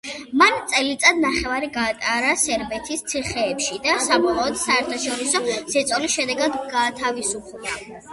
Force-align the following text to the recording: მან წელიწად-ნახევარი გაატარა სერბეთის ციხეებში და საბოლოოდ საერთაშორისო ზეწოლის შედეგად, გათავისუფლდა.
მან 0.41 0.53
წელიწად-ნახევარი 0.69 1.67
გაატარა 1.75 2.31
სერბეთის 2.43 3.03
ციხეებში 3.11 3.77
და 3.83 3.97
საბოლოოდ 4.05 4.57
საერთაშორისო 4.63 5.43
ზეწოლის 5.75 6.17
შედეგად, 6.17 6.57
გათავისუფლდა. 6.73 7.77